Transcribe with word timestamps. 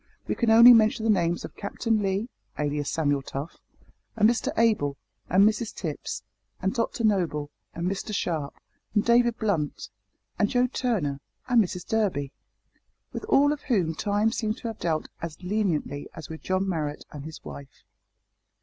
We 0.27 0.33
can 0.33 0.49
only 0.49 0.73
mention 0.73 1.03
the 1.03 1.11
names 1.11 1.45
of 1.45 1.55
Captain 1.55 2.01
Lee 2.01 2.27
(alias 2.57 2.89
Samuel 2.89 3.21
Tough), 3.21 3.57
and 4.15 4.27
Mr 4.27 4.49
Abel, 4.57 4.97
and 5.29 5.47
Mrs 5.47 5.75
Tipps, 5.75 6.23
and 6.59 6.73
Dr 6.73 7.03
Noble, 7.03 7.51
and 7.75 7.85
Mr 7.87 8.11
Sharp, 8.11 8.55
and 8.95 9.05
David 9.05 9.37
Blunt, 9.37 9.89
and 10.39 10.49
Joe 10.49 10.65
Turner, 10.65 11.19
and 11.47 11.63
Mrs 11.63 11.85
Durby, 11.85 12.31
with 13.13 13.25
all 13.25 13.53
of 13.53 13.61
whom 13.61 13.93
time 13.93 14.31
seemed 14.31 14.57
to 14.57 14.69
have 14.69 14.79
dealt 14.79 15.07
as 15.21 15.37
leniently 15.43 16.09
as 16.15 16.29
with 16.29 16.41
John 16.41 16.67
Marrot 16.67 17.05
and 17.11 17.23
his 17.23 17.45
wife. 17.45 17.83